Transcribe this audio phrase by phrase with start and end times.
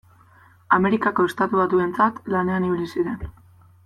[0.77, 3.21] Amerikako Estatu Batuentzat lanean ibili ziren.